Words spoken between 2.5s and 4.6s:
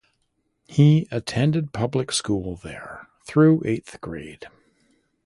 there through eighth grade.